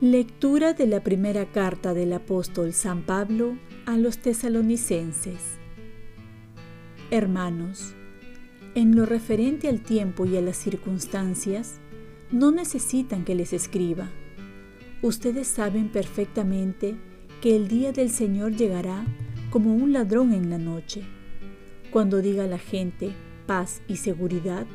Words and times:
Lectura 0.00 0.74
de 0.74 0.86
la 0.86 1.02
primera 1.02 1.46
carta 1.46 1.92
del 1.92 2.12
apóstol 2.12 2.72
San 2.72 3.02
Pablo 3.02 3.58
a 3.84 3.98
los 3.98 4.18
tesalonicenses. 4.18 5.58
Hermanos, 7.10 7.96
en 8.76 8.94
lo 8.94 9.06
referente 9.06 9.66
al 9.66 9.80
tiempo 9.80 10.24
y 10.24 10.36
a 10.36 10.40
las 10.40 10.56
circunstancias, 10.56 11.80
no 12.30 12.52
necesitan 12.52 13.24
que 13.24 13.34
les 13.34 13.52
escriba. 13.52 14.08
Ustedes 15.02 15.46
saben 15.46 15.88
perfectamente 15.88 16.96
que 17.40 17.54
el 17.54 17.68
día 17.68 17.92
del 17.92 18.10
Señor 18.10 18.56
llegará 18.56 19.04
como 19.50 19.74
un 19.74 19.92
ladrón 19.92 20.32
en 20.32 20.50
la 20.50 20.58
noche. 20.58 21.02
Cuando 21.90 22.20
diga 22.20 22.46
la 22.46 22.58
gente 22.58 23.12
paz 23.46 23.80
y 23.86 23.96
seguridad, 23.96 24.66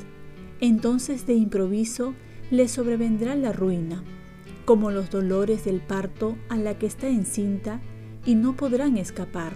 entonces 0.60 1.26
de 1.26 1.34
improviso 1.34 2.14
les 2.50 2.70
sobrevendrá 2.70 3.34
la 3.36 3.52
ruina 3.52 4.02
como 4.64 4.90
los 4.90 5.10
dolores 5.10 5.64
del 5.64 5.80
parto 5.80 6.36
a 6.48 6.56
la 6.56 6.78
que 6.78 6.86
está 6.86 7.08
encinta 7.08 7.80
y 8.24 8.34
no 8.34 8.56
podrán 8.56 8.96
escapar. 8.96 9.52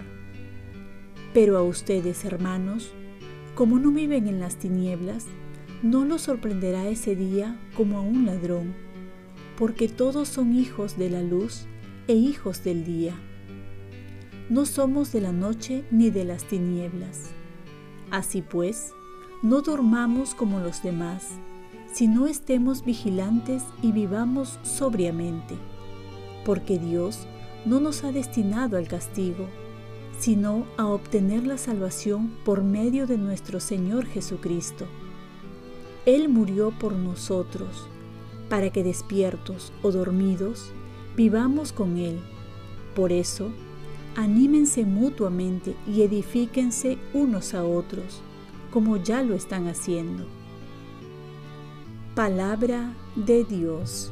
Pero 1.33 1.57
a 1.57 1.63
ustedes, 1.63 2.25
hermanos, 2.25 2.91
como 3.55 3.79
no 3.79 3.91
viven 3.91 4.27
en 4.27 4.39
las 4.39 4.57
tinieblas, 4.57 5.25
no 5.81 6.05
los 6.05 6.23
sorprenderá 6.23 6.87
ese 6.87 7.15
día 7.15 7.59
como 7.75 7.97
a 7.97 8.01
un 8.01 8.25
ladrón, 8.25 8.75
porque 9.59 9.89
todos 9.89 10.29
son 10.29 10.55
hijos 10.55 10.97
de 10.97 11.09
la 11.09 11.21
luz 11.21 11.65
e 12.07 12.13
hijos 12.13 12.63
del 12.63 12.85
día. 12.85 13.13
No 14.49 14.65
somos 14.65 15.11
de 15.11 15.19
la 15.19 15.33
noche 15.33 15.83
ni 15.91 16.09
de 16.09 16.23
las 16.23 16.45
tinieblas. 16.45 17.25
Así 18.09 18.41
pues, 18.41 18.93
no 19.43 19.61
dormamos 19.61 20.33
como 20.33 20.61
los 20.61 20.81
demás 20.81 21.37
si 21.91 22.07
no 22.07 22.27
estemos 22.27 22.85
vigilantes 22.85 23.63
y 23.81 23.91
vivamos 23.91 24.59
sobriamente, 24.63 25.55
porque 26.45 26.77
Dios 26.77 27.27
no 27.65 27.79
nos 27.79 28.03
ha 28.03 28.11
destinado 28.11 28.77
al 28.77 28.87
castigo, 28.87 29.47
sino 30.19 30.67
a 30.77 30.85
obtener 30.85 31.47
la 31.47 31.57
salvación 31.57 32.35
por 32.45 32.63
medio 32.63 33.07
de 33.07 33.17
nuestro 33.17 33.59
Señor 33.59 34.05
Jesucristo. 34.05 34.85
Él 36.05 36.29
murió 36.29 36.71
por 36.77 36.93
nosotros, 36.93 37.89
para 38.49 38.71
que 38.71 38.83
despiertos 38.83 39.71
o 39.81 39.91
dormidos, 39.91 40.71
vivamos 41.15 41.71
con 41.71 41.97
Él. 41.97 42.19
Por 42.95 43.11
eso, 43.11 43.51
anímense 44.15 44.85
mutuamente 44.85 45.75
y 45.87 46.01
edifíquense 46.01 46.97
unos 47.13 47.53
a 47.53 47.63
otros, 47.63 48.21
como 48.71 48.97
ya 48.97 49.23
lo 49.23 49.35
están 49.35 49.67
haciendo. 49.67 50.25
Palabra 52.15 52.93
de 53.15 53.45
Dios. 53.45 54.11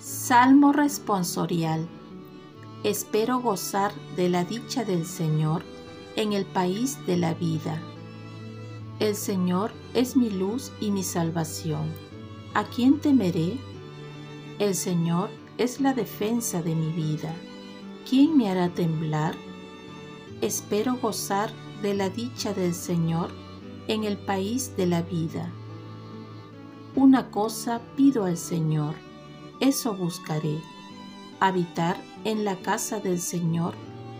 Salmo 0.00 0.72
responsorial. 0.72 1.86
Espero 2.82 3.40
gozar 3.40 3.92
de 4.16 4.28
la 4.28 4.44
dicha 4.44 4.84
del 4.84 5.04
Señor 5.06 5.62
en 6.16 6.32
el 6.32 6.44
país 6.46 6.98
de 7.06 7.16
la 7.16 7.34
vida. 7.34 7.80
El 8.98 9.14
Señor 9.14 9.72
es 9.94 10.16
mi 10.16 10.30
luz 10.30 10.72
y 10.80 10.90
mi 10.90 11.02
salvación. 11.02 12.05
¿A 12.56 12.64
quién 12.64 13.00
temeré? 13.00 13.58
El 14.58 14.74
Señor 14.74 15.28
es 15.58 15.78
la 15.78 15.92
defensa 15.92 16.62
de 16.62 16.74
mi 16.74 16.90
vida. 16.90 17.34
¿Quién 18.08 18.34
me 18.34 18.48
hará 18.48 18.70
temblar? 18.70 19.34
Espero 20.40 20.96
gozar 20.96 21.50
de 21.82 21.92
la 21.92 22.08
dicha 22.08 22.54
del 22.54 22.72
Señor 22.72 23.28
en 23.88 24.04
el 24.04 24.16
país 24.16 24.74
de 24.74 24.86
la 24.86 25.02
vida. 25.02 25.52
Una 26.94 27.30
cosa 27.30 27.82
pido 27.94 28.24
al 28.24 28.38
Señor, 28.38 28.94
eso 29.60 29.94
buscaré, 29.94 30.58
habitar 31.40 32.02
en 32.24 32.46
la 32.46 32.56
casa 32.56 33.00
del 33.00 33.20
Señor 33.20 33.74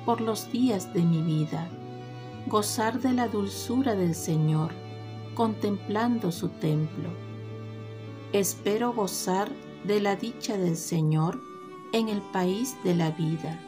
por 0.05 0.21
los 0.21 0.53
días 0.53 0.93
de 0.93 1.01
mi 1.01 1.23
vida, 1.23 1.71
gozar 2.49 3.01
de 3.01 3.15
la 3.15 3.29
dulzura 3.29 3.95
del 3.95 4.15
Señor, 4.15 4.73
contemplando 5.35 6.31
su 6.31 6.51
templo. 6.51 7.09
Espero 8.37 8.93
gozar 8.93 9.51
de 9.85 9.99
la 9.99 10.15
dicha 10.15 10.59
del 10.59 10.77
Señor 10.77 11.41
en 11.95 12.11
el 12.11 12.21
país 12.21 12.77
de 12.85 12.95
la 12.95 13.11
vida. 13.11 13.59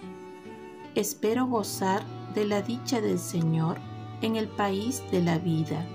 Espero 0.94 1.46
gozar 1.46 2.04
de 2.34 2.44
la 2.44 2.60
dicha 2.60 3.00
del 3.00 3.18
Señor 3.18 3.78
en 4.20 4.36
el 4.36 4.46
país 4.46 5.02
de 5.10 5.22
la 5.22 5.38
vida. 5.38 5.86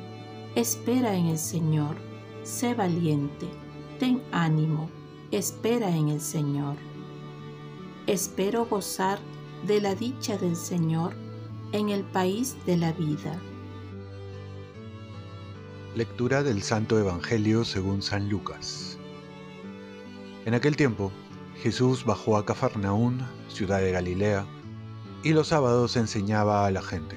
Espera 0.55 1.15
en 1.15 1.27
el 1.27 1.37
Señor 1.37 1.97
sé 2.41 2.73
valiente, 2.73 3.47
ten 3.99 4.23
ánimo, 4.31 4.89
espera 5.29 5.95
en 5.95 6.09
el 6.09 6.19
Señor. 6.19 6.77
Espero 8.07 8.65
gozar 8.65 9.19
de 9.67 9.81
la 9.81 9.93
dicha 9.93 10.35
del 10.39 10.55
Señor 10.55 11.13
en 11.73 11.89
el 11.89 12.03
país 12.05 12.57
de 12.65 12.77
la 12.77 12.91
vida. 12.91 13.39
Lectura 15.95 16.41
del 16.41 16.63
Santo 16.63 16.97
Evangelio 16.97 17.63
según 17.63 18.01
San 18.01 18.27
Lucas. 18.27 18.97
En 20.43 20.55
aquel 20.55 20.75
tiempo, 20.75 21.11
Jesús 21.61 22.03
bajó 22.03 22.35
a 22.35 22.47
Cafarnaún, 22.47 23.21
ciudad 23.47 23.79
de 23.79 23.91
Galilea, 23.91 24.47
y 25.21 25.33
los 25.33 25.49
sábados 25.49 25.95
enseñaba 25.95 26.65
a 26.65 26.71
la 26.71 26.81
gente. 26.81 27.15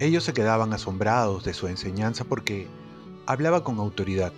Ellos 0.00 0.24
se 0.24 0.32
quedaban 0.32 0.72
asombrados 0.72 1.44
de 1.44 1.54
su 1.54 1.68
enseñanza 1.68 2.24
porque 2.24 2.66
hablaba 3.26 3.62
con 3.62 3.78
autoridad. 3.78 4.32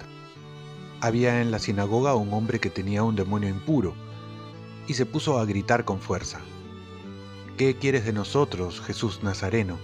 Había 1.00 1.40
en 1.40 1.50
la 1.50 1.60
sinagoga 1.60 2.14
un 2.16 2.34
hombre 2.34 2.60
que 2.60 2.68
tenía 2.68 3.04
un 3.04 3.16
demonio 3.16 3.48
impuro 3.48 3.94
y 4.86 4.92
se 4.92 5.06
puso 5.06 5.38
a 5.38 5.46
gritar 5.46 5.86
con 5.86 5.98
fuerza. 5.98 6.40
¿Qué 7.56 7.74
quieres 7.74 8.04
de 8.04 8.12
nosotros, 8.12 8.82
Jesús 8.82 9.22
Nazareno? 9.22 9.78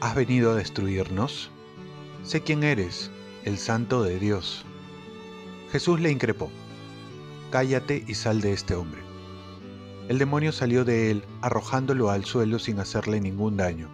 ¿Has 0.00 0.16
venido 0.16 0.50
a 0.50 0.56
destruirnos? 0.56 1.52
Sé 2.22 2.40
quién 2.40 2.62
eres, 2.62 3.10
el 3.44 3.58
santo 3.58 4.04
de 4.04 4.20
Dios. 4.20 4.64
Jesús 5.72 6.00
le 6.00 6.12
increpó, 6.12 6.50
Cállate 7.50 8.04
y 8.06 8.14
sal 8.14 8.40
de 8.40 8.52
este 8.52 8.76
hombre. 8.76 9.02
El 10.08 10.18
demonio 10.18 10.52
salió 10.52 10.84
de 10.84 11.10
él, 11.10 11.24
arrojándolo 11.40 12.10
al 12.10 12.24
suelo 12.24 12.60
sin 12.60 12.78
hacerle 12.78 13.20
ningún 13.20 13.56
daño. 13.56 13.88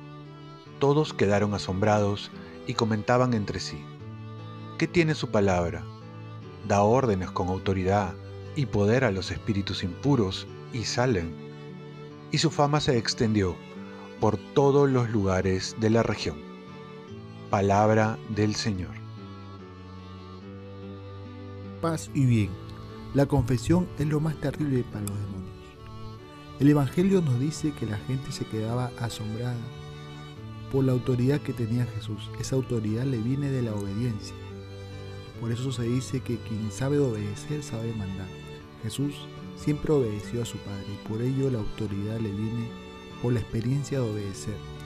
Todos 0.79 1.15
quedaron 1.15 1.55
asombrados 1.55 2.31
y 2.67 2.75
comentaban 2.75 3.33
entre 3.33 3.61
sí. 3.61 3.83
¿Qué 4.77 4.87
tiene 4.87 5.15
su 5.15 5.31
palabra? 5.31 5.83
Da 6.69 6.83
órdenes 6.83 7.31
con 7.31 7.49
autoridad 7.49 8.13
y 8.57 8.67
poder 8.67 9.05
a 9.05 9.11
los 9.11 9.31
espíritus 9.31 9.83
impuros 9.83 10.47
y 10.75 10.85
salen. 10.85 11.35
Y 12.31 12.39
su 12.39 12.51
fama 12.51 12.81
se 12.81 12.99
extendió 12.99 13.57
por 14.21 14.37
todos 14.53 14.89
los 14.91 15.09
lugares 15.09 15.77
de 15.81 15.89
la 15.89 16.03
región. 16.03 16.48
Palabra 17.51 18.19
del 18.29 18.55
Señor. 18.55 18.91
Paz 21.81 22.11
y 22.13 22.27
bien. 22.27 22.51
La 23.15 23.25
confesión 23.25 23.89
es 23.99 24.07
lo 24.07 24.21
más 24.21 24.37
terrible 24.37 24.85
para 24.93 25.07
los 25.07 25.19
demonios. 25.19 25.57
El 26.61 26.69
Evangelio 26.69 27.23
nos 27.23 27.41
dice 27.41 27.73
que 27.73 27.87
la 27.87 27.97
gente 27.97 28.33
se 28.33 28.45
quedaba 28.45 28.91
asombrada 29.01 29.57
por 30.71 30.85
la 30.85 30.93
autoridad 30.93 31.41
que 31.41 31.55
tenía 31.55 31.87
Jesús. 31.87 32.31
Esa 32.39 32.57
autoridad 32.57 33.05
le 33.05 33.17
viene 33.17 33.51
de 33.51 33.63
la 33.63 33.75
obediencia. 33.75 34.35
Por 35.41 35.51
eso 35.51 35.73
se 35.73 35.85
dice 35.85 36.21
que 36.21 36.37
quien 36.37 36.71
sabe 36.71 36.99
obedecer 36.99 37.63
sabe 37.63 37.95
mandar. 37.95 38.29
Jesús 38.83 39.15
siempre 39.57 39.95
obedeció 39.95 40.43
a 40.43 40.47
su 40.47 40.59
Padre 40.59 40.85
y 40.93 41.09
por 41.09 41.23
ello 41.23 41.51
la 41.51 41.61
autoridad 41.61 42.21
le 42.21 42.31
viene 42.31 42.69
por 43.23 43.33
la 43.33 43.41
experiencia 43.41 44.01
de 44.01 44.11
obedecer. 44.11 44.78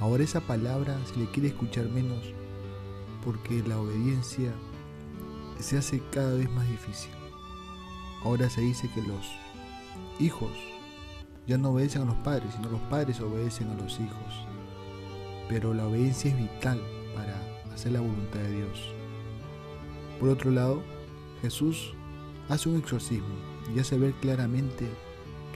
Ahora 0.00 0.24
esa 0.24 0.40
palabra 0.40 0.98
se 1.06 1.16
le 1.18 1.26
quiere 1.26 1.48
escuchar 1.48 1.88
menos 1.88 2.32
porque 3.24 3.62
la 3.62 3.80
obediencia 3.80 4.52
se 5.58 5.78
hace 5.78 6.02
cada 6.10 6.34
vez 6.34 6.50
más 6.50 6.68
difícil. 6.68 7.10
Ahora 8.22 8.50
se 8.50 8.60
dice 8.60 8.90
que 8.94 9.02
los 9.02 9.26
hijos 10.18 10.50
ya 11.46 11.58
no 11.58 11.70
obedecen 11.70 12.02
a 12.02 12.06
los 12.06 12.16
padres, 12.16 12.54
sino 12.54 12.70
los 12.70 12.80
padres 12.82 13.20
obedecen 13.20 13.70
a 13.70 13.74
los 13.74 13.98
hijos. 14.00 14.46
Pero 15.48 15.74
la 15.74 15.86
obediencia 15.86 16.30
es 16.30 16.36
vital 16.38 16.80
para 17.14 17.38
hacer 17.72 17.92
la 17.92 18.00
voluntad 18.00 18.40
de 18.40 18.56
Dios. 18.56 18.92
Por 20.18 20.28
otro 20.28 20.50
lado, 20.50 20.82
Jesús 21.42 21.94
hace 22.48 22.68
un 22.68 22.76
exorcismo 22.76 23.34
y 23.74 23.78
hace 23.78 23.98
ver 23.98 24.12
claramente 24.14 24.88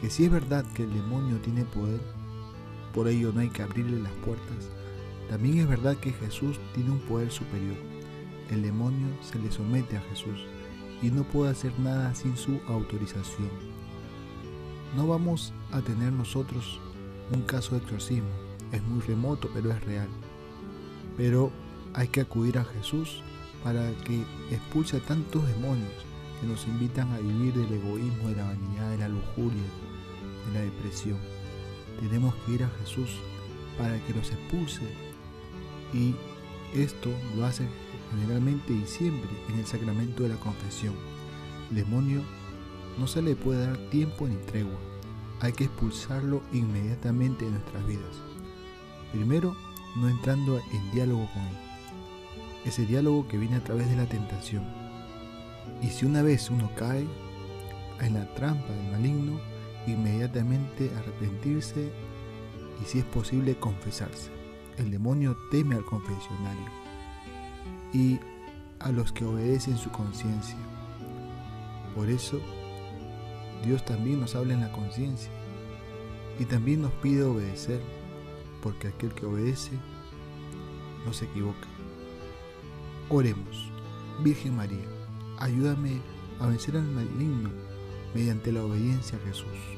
que 0.00 0.10
si 0.10 0.24
es 0.24 0.30
verdad 0.30 0.64
que 0.74 0.84
el 0.84 0.92
demonio 0.92 1.38
tiene 1.38 1.64
poder, 1.64 2.00
por 2.94 3.08
ello 3.08 3.32
no 3.32 3.40
hay 3.40 3.48
que 3.48 3.62
abrirle 3.62 4.00
las 4.00 4.12
puertas, 4.24 4.70
también 5.28 5.58
es 5.58 5.68
verdad 5.68 5.96
que 5.96 6.12
Jesús 6.12 6.58
tiene 6.74 6.90
un 6.90 7.00
poder 7.00 7.30
superior. 7.30 7.76
El 8.50 8.62
demonio 8.62 9.08
se 9.20 9.38
le 9.38 9.50
somete 9.50 9.98
a 9.98 10.00
Jesús 10.02 10.40
y 11.02 11.10
no 11.10 11.22
puede 11.22 11.50
hacer 11.50 11.78
nada 11.78 12.14
sin 12.14 12.36
su 12.36 12.60
autorización. 12.66 13.50
No 14.96 15.06
vamos 15.06 15.52
a 15.70 15.82
tener 15.82 16.12
nosotros 16.12 16.80
un 17.34 17.42
caso 17.42 17.72
de 17.74 17.82
exorcismo, 17.82 18.30
es 18.72 18.82
muy 18.82 19.02
remoto, 19.02 19.50
pero 19.52 19.70
es 19.70 19.84
real. 19.84 20.08
Pero 21.16 21.52
hay 21.92 22.08
que 22.08 22.22
acudir 22.22 22.58
a 22.58 22.64
Jesús 22.64 23.22
para 23.62 23.90
que 24.04 24.22
expulse 24.50 24.96
a 24.96 25.00
tantos 25.00 25.46
demonios 25.46 25.92
que 26.40 26.46
nos 26.46 26.66
invitan 26.66 27.12
a 27.12 27.18
vivir 27.18 27.52
del 27.52 27.72
egoísmo, 27.72 28.28
de 28.28 28.36
la 28.36 28.44
vanidad, 28.44 28.90
de 28.92 28.98
la 28.98 29.08
lujuria, 29.08 29.68
de 30.46 30.54
la 30.54 30.60
depresión. 30.60 31.18
Tenemos 32.00 32.34
que 32.34 32.52
ir 32.52 32.64
a 32.64 32.70
Jesús 32.80 33.10
para 33.76 33.98
que 34.04 34.14
los 34.14 34.30
expulse 34.30 34.82
y 35.92 36.14
esto 36.74 37.10
lo 37.36 37.46
hace 37.46 37.66
generalmente 38.10 38.72
y 38.72 38.86
siempre 38.86 39.30
en 39.48 39.58
el 39.58 39.66
sacramento 39.66 40.22
de 40.22 40.30
la 40.30 40.36
confesión. 40.36 40.94
El 41.70 41.76
demonio 41.76 42.22
no 42.98 43.06
se 43.06 43.22
le 43.22 43.36
puede 43.36 43.66
dar 43.66 43.76
tiempo 43.90 44.26
ni 44.26 44.36
tregua, 44.36 44.78
hay 45.40 45.52
que 45.52 45.64
expulsarlo 45.64 46.42
inmediatamente 46.52 47.44
de 47.44 47.52
nuestras 47.52 47.86
vidas. 47.86 48.22
Primero, 49.12 49.56
no 49.96 50.08
entrando 50.08 50.60
en 50.72 50.90
diálogo 50.90 51.28
con 51.32 51.42
él. 51.42 51.56
Ese 52.64 52.84
diálogo 52.84 53.26
que 53.28 53.38
viene 53.38 53.56
a 53.56 53.64
través 53.64 53.88
de 53.88 53.96
la 53.96 54.06
tentación. 54.06 54.64
Y 55.80 55.88
si 55.88 56.06
una 56.06 56.22
vez 56.22 56.50
uno 56.50 56.70
cae 56.76 57.06
en 58.00 58.14
la 58.14 58.26
trampa 58.34 58.68
del 58.72 58.92
maligno, 58.92 59.40
inmediatamente 59.92 60.90
arrepentirse 60.96 61.90
y 62.82 62.84
si 62.86 62.98
es 62.98 63.04
posible 63.04 63.58
confesarse. 63.58 64.30
El 64.76 64.90
demonio 64.90 65.36
teme 65.50 65.74
al 65.74 65.84
confesionario 65.84 66.70
y 67.92 68.18
a 68.80 68.90
los 68.92 69.12
que 69.12 69.24
obedecen 69.24 69.76
su 69.76 69.90
conciencia. 69.90 70.56
Por 71.94 72.08
eso, 72.08 72.40
Dios 73.64 73.84
también 73.84 74.20
nos 74.20 74.34
habla 74.36 74.54
en 74.54 74.60
la 74.60 74.72
conciencia 74.72 75.30
y 76.38 76.44
también 76.44 76.82
nos 76.82 76.92
pide 76.92 77.24
obedecer, 77.24 77.80
porque 78.62 78.88
aquel 78.88 79.12
que 79.14 79.26
obedece 79.26 79.72
no 81.04 81.12
se 81.12 81.24
equivoca. 81.24 81.66
Oremos, 83.08 83.70
Virgen 84.22 84.56
María, 84.56 84.86
ayúdame 85.38 86.00
a 86.38 86.46
vencer 86.46 86.76
al 86.76 86.86
maligno 86.86 87.50
mediante 88.14 88.52
la 88.52 88.64
obediencia 88.64 89.18
a 89.18 89.26
Jesús. 89.26 89.77